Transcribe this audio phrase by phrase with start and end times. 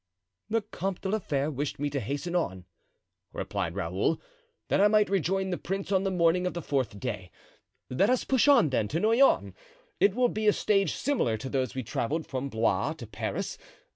[0.49, 2.65] "The Comte de la Fere wished me to hasten on,"
[3.33, 4.19] replied Raoul,
[4.69, 7.29] "that I might rejoin the prince on the morning of the fourth day;
[7.87, 9.53] let us push on, then, to Noyon;
[9.99, 13.59] it will be a stage similar to those we traveled from Blois to Paris.